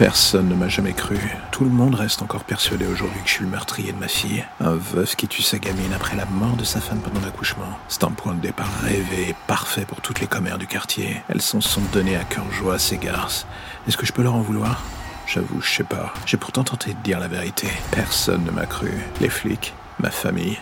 [0.00, 1.18] Personne ne m'a jamais cru.
[1.52, 4.42] Tout le monde reste encore persuadé aujourd'hui que je suis le meurtrier de ma fille.
[4.58, 7.78] Un veuf qui tue sa gamine après la mort de sa femme pendant l'accouchement.
[7.86, 11.20] C'est un point de départ rêvé parfait pour toutes les commères du quartier.
[11.28, 13.46] Elles s'en sont données à cœur joie à ces garces.
[13.86, 14.82] Est-ce que je peux leur en vouloir?
[15.26, 16.14] J'avoue, je sais pas.
[16.24, 17.68] J'ai pourtant tenté de dire la vérité.
[17.90, 18.92] Personne ne m'a cru.
[19.20, 20.58] Les flics, ma famille,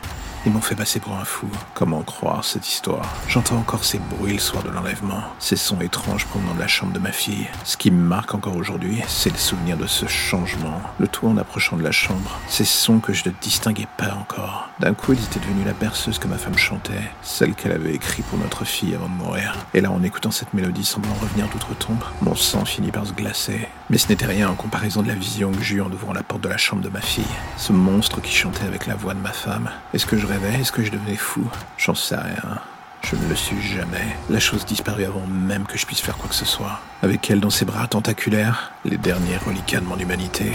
[0.46, 1.48] ils m'ont fait passer pour un fou.
[1.74, 3.06] Comment croire cette histoire?
[3.28, 6.92] J'entends encore ces bruits le soir de l'enlèvement, ces sons étranges provenant de la chambre
[6.92, 7.46] de ma fille.
[7.64, 10.80] Ce qui me marque encore aujourd'hui, c'est le souvenir de ce changement.
[10.98, 12.38] Le tout en approchant de la chambre.
[12.48, 14.68] Ces sons que je ne distinguais pas encore.
[14.80, 18.26] D'un coup, ils étaient devenus la berceuse que ma femme chantait, celle qu'elle avait écrite
[18.26, 19.54] pour notre fille avant de mourir.
[19.74, 23.68] Et là, en écoutant cette mélodie semblant revenir d'outre-tombe, mon sang finit par se glacer.
[23.90, 26.42] Mais ce n'était rien en comparaison de la vision que j'eus en ouvrant la porte
[26.42, 27.24] de la chambre de ma fille.
[27.56, 29.70] Ce monstre qui chantait avec la voix de ma femme.
[29.94, 30.60] Est-ce que je rêvais?
[30.60, 31.48] Est-ce que je devenais fou?
[31.78, 32.58] J'en sais rien.
[33.02, 34.16] Je ne le suis jamais.
[34.28, 36.80] La chose disparut avant même que je puisse faire quoi que ce soit.
[37.02, 40.52] Avec elle dans ses bras tentaculaires, les derniers reliquats de mon humanité.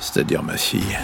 [0.00, 0.98] C'est-à-dire ma fille.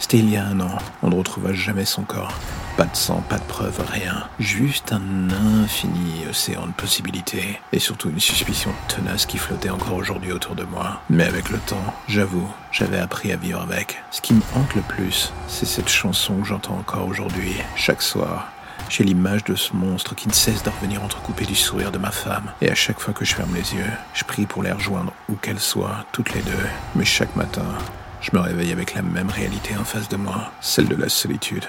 [0.00, 0.78] C'était il y a un an.
[1.02, 2.34] On ne retrouva jamais son corps.
[2.76, 4.24] Pas de sang, pas de preuve, rien.
[4.40, 5.30] Juste un
[5.62, 7.60] infini océan de possibilités.
[7.72, 11.00] Et surtout une suspicion tenace qui flottait encore aujourd'hui autour de moi.
[11.08, 14.02] Mais avec le temps, j'avoue, j'avais appris à vivre avec.
[14.10, 18.48] Ce qui me hante le plus, c'est cette chanson que j'entends encore aujourd'hui, chaque soir.
[18.88, 22.10] J'ai l'image de ce monstre qui ne cesse de revenir entrecoupé du sourire de ma
[22.10, 22.50] femme.
[22.60, 25.36] Et à chaque fois que je ferme les yeux, je prie pour les rejoindre où
[25.36, 26.66] qu'elles soient, toutes les deux.
[26.96, 27.66] Mais chaque matin,
[28.20, 31.68] je me réveille avec la même réalité en face de moi, celle de la solitude.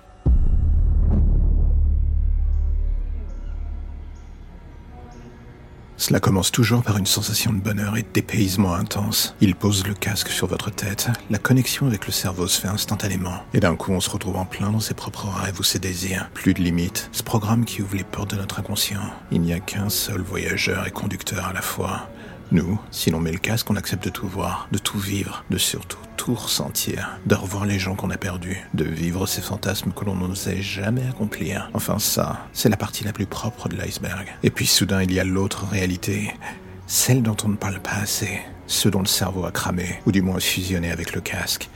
[6.01, 9.35] Cela commence toujours par une sensation de bonheur et de dépaysement intense.
[9.39, 13.43] Il pose le casque sur votre tête, la connexion avec le cerveau se fait instantanément.
[13.53, 16.27] Et d'un coup, on se retrouve en plein dans ses propres rêves ou ses désirs.
[16.33, 17.07] Plus de limites.
[17.11, 18.99] Ce programme qui ouvre les portes de notre inconscient.
[19.31, 22.09] Il n'y a qu'un seul voyageur et conducteur à la fois.
[22.51, 25.59] Nous, si l'on met le casque, on accepte de tout voir, de tout vivre, de
[25.59, 30.15] surtout ressentir, de revoir les gens qu'on a perdus, de vivre ces fantasmes que l'on
[30.15, 31.69] n'osait jamais accomplir.
[31.73, 34.27] Enfin ça, c'est la partie la plus propre de l'iceberg.
[34.43, 36.33] Et puis soudain, il y a l'autre réalité,
[36.87, 40.21] celle dont on ne parle pas assez, ceux dont le cerveau a cramé, ou du
[40.21, 41.69] moins fusionné avec le casque.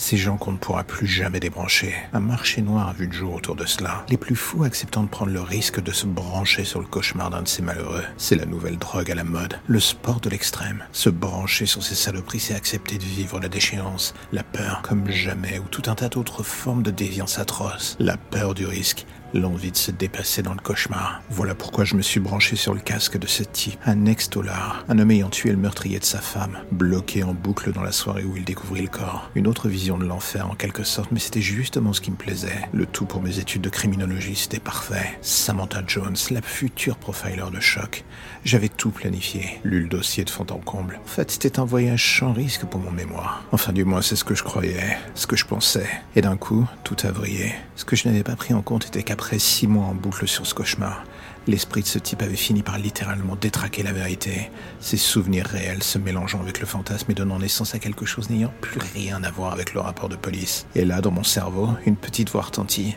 [0.00, 1.94] Ces gens qu'on ne pourra plus jamais débrancher.
[2.14, 4.06] Un marché noir a vu le jour autour de cela.
[4.08, 7.42] Les plus fous acceptant de prendre le risque de se brancher sur le cauchemar d'un
[7.42, 8.02] de ces malheureux.
[8.16, 9.60] C'est la nouvelle drogue à la mode.
[9.66, 10.84] Le sport de l'extrême.
[10.92, 15.58] Se brancher sur ces saloperies, c'est accepter de vivre la déchéance, la peur comme jamais,
[15.58, 17.98] ou tout un tas d'autres formes de déviance atroce.
[18.00, 21.22] La peur du risque, L'envie de se dépasser dans le cauchemar.
[21.30, 23.78] Voilà pourquoi je me suis branché sur le casque de ce type.
[23.86, 24.84] Un ex-dollar.
[24.88, 26.58] Un homme ayant tué le meurtrier de sa femme.
[26.72, 29.30] Bloqué en boucle dans la soirée où il découvrit le corps.
[29.36, 32.68] Une autre vision de l'enfer en quelque sorte, mais c'était justement ce qui me plaisait.
[32.72, 35.18] Le tout pour mes études de criminologie, c'était parfait.
[35.22, 38.04] Samantha Jones, la future profiler de choc.
[38.44, 39.60] J'avais tout planifié.
[39.64, 40.98] Lu le dossier de fond en comble.
[41.04, 43.44] En fait, c'était un voyage sans risque pour mon mémoire.
[43.52, 44.98] Enfin, du moins, c'est ce que je croyais.
[45.14, 45.88] Ce que je pensais.
[46.16, 47.52] Et d'un coup, tout a vrillé.
[47.76, 50.26] Ce que je n'avais pas pris en compte était qu'après après six mois en boucle
[50.26, 51.04] sur ce cauchemar,
[51.46, 54.50] l'esprit de ce type avait fini par littéralement détraquer la vérité,
[54.80, 58.50] ses souvenirs réels se mélangeant avec le fantasme et donnant naissance à quelque chose n'ayant
[58.62, 60.64] plus rien à voir avec le rapport de police.
[60.74, 62.96] Et là, dans mon cerveau, une petite voix retentit.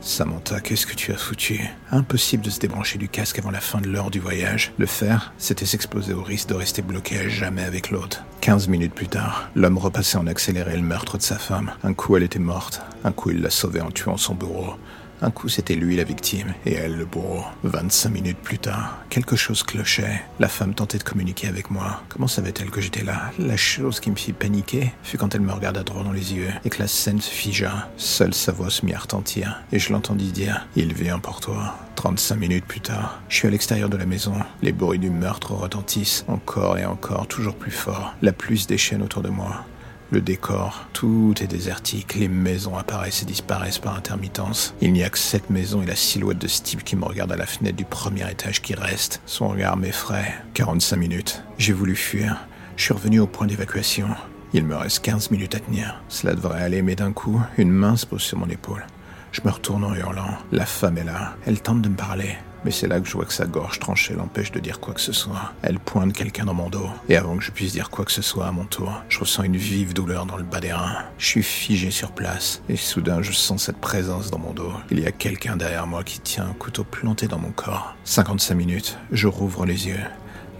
[0.00, 1.60] Samantha, qu'est-ce que tu as foutu?
[1.90, 4.72] Impossible de se débrancher du casque avant la fin de l'heure du voyage.
[4.78, 8.22] Le faire, c'était s'exposer au risque de rester bloqué à jamais avec l'autre.
[8.40, 11.72] Quinze minutes plus tard, l'homme repassait en accéléré le meurtre de sa femme.
[11.82, 12.80] Un coup, elle était morte.
[13.02, 14.74] Un coup, il l'a sauvée en tuant son bourreau.
[15.22, 17.44] Un coup, c'était lui la victime et elle le bourreau.
[17.62, 20.22] 25 minutes plus tard, quelque chose clochait.
[20.38, 22.02] La femme tentait de communiquer avec moi.
[22.08, 23.30] Comment savait-elle que j'étais là?
[23.38, 26.50] La chose qui me fit paniquer fut quand elle me regarda droit dans les yeux
[26.64, 27.88] et que la scène se figea.
[27.96, 31.78] Seule sa voix se mit à retentir et je l'entendis dire Il vient pour toi.
[31.96, 34.34] 35 minutes plus tard, je suis à l'extérieur de la maison.
[34.62, 38.14] Les bruits du meurtre retentissent encore et encore, toujours plus fort.
[38.20, 39.64] La pluie se déchaîne autour de moi.
[40.10, 44.74] Le décor, tout est désertique, les maisons apparaissent et disparaissent par intermittence.
[44.80, 47.36] Il n'y a que cette maison et la silhouette de Steve qui me regarde à
[47.36, 49.20] la fenêtre du premier étage qui reste.
[49.26, 50.34] Son regard m'effraie.
[50.54, 51.42] 45 minutes.
[51.58, 52.46] J'ai voulu fuir.
[52.76, 54.08] Je suis revenu au point d'évacuation.
[54.52, 56.00] Il me reste 15 minutes à tenir.
[56.08, 58.86] Cela devrait aller, mais d'un coup, une main se pose sur mon épaule.
[59.32, 60.38] Je me retourne en hurlant.
[60.52, 61.34] La femme est là.
[61.44, 62.36] Elle tente de me parler.
[62.64, 65.00] Mais c'est là que je vois que sa gorge tranchée l'empêche de dire quoi que
[65.00, 65.52] ce soit.
[65.62, 66.88] Elle pointe quelqu'un dans mon dos.
[67.08, 69.42] Et avant que je puisse dire quoi que ce soit à mon tour, je ressens
[69.42, 71.04] une vive douleur dans le bas des reins.
[71.18, 72.62] Je suis figé sur place.
[72.68, 74.72] Et soudain, je sens cette présence dans mon dos.
[74.90, 77.94] Il y a quelqu'un derrière moi qui tient un couteau planté dans mon corps.
[78.04, 78.98] 55 minutes.
[79.12, 80.00] Je rouvre les yeux.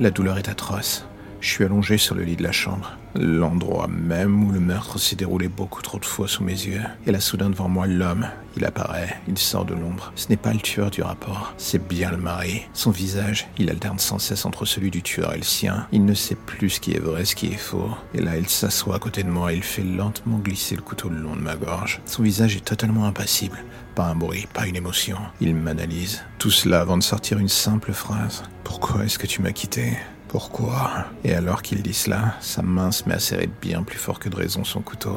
[0.01, 1.07] La douleur est atroce.
[1.41, 5.17] Je suis allongé sur le lit de la chambre, l'endroit même où le meurtre s'est
[5.17, 6.83] déroulé beaucoup trop de fois sous mes yeux.
[7.07, 8.27] Et là, soudain, devant moi, l'homme.
[8.57, 10.13] Il apparaît, il sort de l'ombre.
[10.15, 12.63] Ce n'est pas le tueur du rapport, c'est bien le mari.
[12.73, 15.89] Son visage, il alterne sans cesse entre celui du tueur et le sien.
[15.91, 17.91] Il ne sait plus ce qui est vrai, ce qui est faux.
[18.15, 21.09] Et là, il s'assoit à côté de moi et il fait lentement glisser le couteau
[21.09, 22.01] le long de ma gorge.
[22.07, 23.59] Son visage est totalement impassible.
[23.97, 25.19] Pas un bruit, pas une émotion.
[25.41, 26.23] Il m'analyse.
[26.39, 28.45] Tout cela avant de sortir une simple phrase.
[28.63, 29.97] Pourquoi est-ce que tu m'as quitté?
[30.35, 31.07] Pourquoi?
[31.23, 34.29] Et alors qu'il dit cela, sa main se met à serrer bien plus fort que
[34.29, 35.17] de raison son couteau.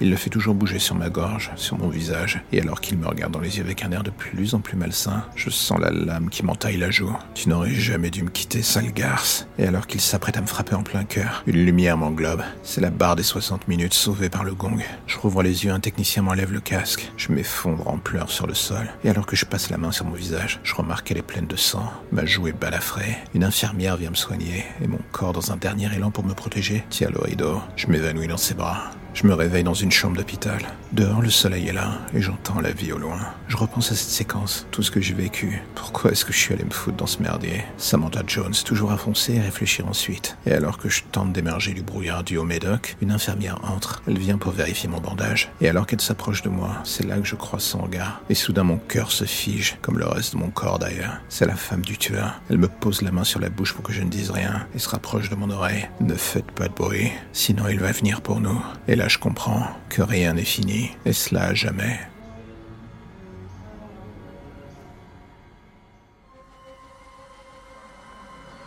[0.00, 3.06] Il le fait toujours bouger sur ma gorge, sur mon visage, et alors qu'il me
[3.06, 5.90] regarde dans les yeux avec un air de plus en plus malsain, je sens la
[5.90, 7.16] lame qui m'entaille la joue.
[7.34, 9.46] Tu n'aurais jamais dû me quitter, sale garce.
[9.58, 12.42] Et alors qu'il s'apprête à me frapper en plein cœur, une lumière m'englobe.
[12.62, 14.78] C'est la barre des 60 minutes sauvée par le gong.
[15.06, 17.12] Je rouvre les yeux, un technicien m'enlève le casque.
[17.16, 18.88] Je m'effondre en pleurs sur le sol.
[19.04, 21.46] Et alors que je passe la main sur mon visage, je remarque qu'elle est pleine
[21.46, 21.90] de sang.
[22.12, 23.16] Ma joue est balafrée.
[23.34, 26.84] Une infirmière vient me soigner, et mon corps, dans un dernier élan pour me protéger,
[26.90, 27.60] tient le rideau.
[27.76, 28.90] Je m'évanouis dans ses bras.
[29.14, 30.58] Je me réveille dans une chambre d'hôpital.
[30.92, 33.20] Dehors, le soleil est là et j'entends la vie au loin.
[33.46, 35.62] Je repense à cette séquence, tout ce que j'ai vécu.
[35.76, 37.64] Pourquoi est-ce que je suis allé me foutre dans ce merdier?
[37.76, 40.36] Samantha Jones, toujours à foncer et réfléchir ensuite.
[40.46, 44.02] Et alors que je tente d'émerger du brouillard du haut médoc, une infirmière entre.
[44.08, 45.52] Elle vient pour vérifier mon bandage.
[45.60, 48.20] Et alors qu'elle s'approche de moi, c'est là que je croise son regard.
[48.30, 51.20] Et soudain, mon cœur se fige, comme le reste de mon corps d'ailleurs.
[51.28, 52.40] C'est la femme du tueur.
[52.50, 54.80] Elle me pose la main sur la bouche pour que je ne dise rien et
[54.80, 55.88] se rapproche de mon oreille.
[56.00, 58.60] Ne faites pas de bruit, sinon il va venir pour nous.
[58.88, 61.98] Et je comprends que rien n'est fini, et cela à jamais.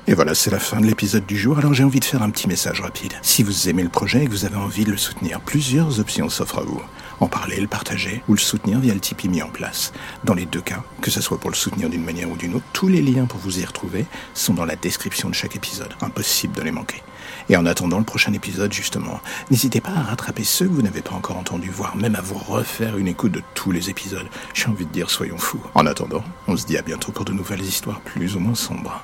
[0.09, 2.29] Et voilà, c'est la fin de l'épisode du jour, alors j'ai envie de faire un
[2.29, 3.13] petit message rapide.
[3.21, 6.29] Si vous aimez le projet et que vous avez envie de le soutenir, plusieurs options
[6.29, 6.81] s'offrent à vous.
[7.19, 9.91] En parler, le partager ou le soutenir via le Tipeee mis en place.
[10.23, 12.65] Dans les deux cas, que ce soit pour le soutenir d'une manière ou d'une autre,
[12.71, 15.93] tous les liens pour vous y retrouver sont dans la description de chaque épisode.
[15.99, 17.03] Impossible de les manquer.
[17.49, 19.19] Et en attendant le prochain épisode, justement,
[19.49, 22.37] n'hésitez pas à rattraper ceux que vous n'avez pas encore entendus, voire même à vous
[22.37, 24.27] refaire une écoute de tous les épisodes.
[24.53, 25.61] J'ai envie de dire, soyons fous.
[25.75, 29.03] En attendant, on se dit à bientôt pour de nouvelles histoires plus ou moins sombres.